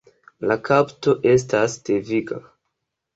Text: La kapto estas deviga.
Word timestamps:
La 0.51 0.55
kapto 0.69 1.13
estas 1.33 1.75
deviga. 1.91 2.41